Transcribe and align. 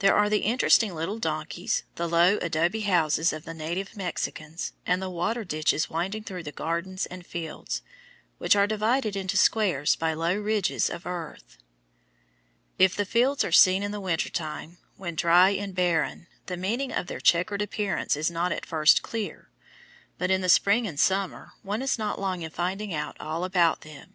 There 0.00 0.14
are 0.14 0.28
the 0.28 0.40
interesting 0.40 0.94
little 0.94 1.18
donkeys, 1.18 1.84
the 1.94 2.06
low 2.06 2.36
adobe 2.42 2.82
houses 2.82 3.32
of 3.32 3.46
the 3.46 3.54
native 3.54 3.96
Mexicans, 3.96 4.74
and 4.84 5.00
the 5.00 5.08
water 5.08 5.42
ditches 5.42 5.88
winding 5.88 6.22
through 6.24 6.42
the 6.42 6.52
gardens 6.52 7.06
and 7.06 7.24
fields, 7.24 7.80
which 8.36 8.54
are 8.54 8.66
divided 8.66 9.16
into 9.16 9.38
squares 9.38 9.96
by 9.96 10.12
low 10.12 10.36
ridges 10.36 10.90
of 10.90 11.06
earth. 11.06 11.56
If 12.78 12.94
the 12.94 13.06
fields 13.06 13.42
are 13.42 13.52
seen 13.52 13.82
in 13.82 13.90
the 13.90 14.00
winter 14.02 14.28
time, 14.28 14.76
when 14.98 15.14
dry 15.14 15.48
and 15.52 15.74
barren, 15.74 16.26
the 16.44 16.58
meaning 16.58 16.92
of 16.92 17.06
their 17.06 17.18
checkered 17.20 17.62
appearance 17.62 18.16
is 18.18 18.30
not 18.30 18.52
at 18.52 18.66
first 18.66 19.00
clear, 19.02 19.48
but 20.18 20.30
in 20.30 20.42
the 20.42 20.50
spring 20.50 20.86
and 20.86 21.00
summer 21.00 21.54
one 21.62 21.80
is 21.80 21.98
not 21.98 22.20
long 22.20 22.42
in 22.42 22.50
finding 22.50 22.92
out 22.92 23.16
all 23.18 23.44
about 23.44 23.80
them. 23.80 24.12